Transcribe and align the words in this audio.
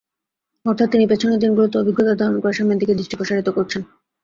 অর্থাৎ 0.65 0.87
তিনি 0.91 1.05
পেছনের 1.07 1.39
দিনগুলোর 1.39 1.79
অভিজ্ঞতা 1.81 2.13
ধারণ 2.15 2.37
করে 2.39 2.53
সামনের 2.53 2.79
দিকে 2.81 2.93
দৃষ্টি 2.95 3.15
প্রসারিত 3.15 3.47
করছেন। 3.49 3.81